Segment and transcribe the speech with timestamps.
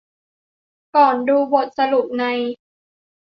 [0.95, 2.23] ก่อนดูบทสรุปใน